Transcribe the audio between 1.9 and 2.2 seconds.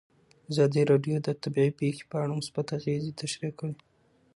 په